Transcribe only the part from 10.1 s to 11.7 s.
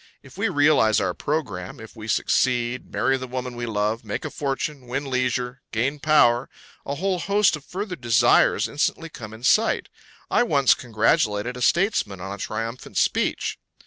I once congratulated a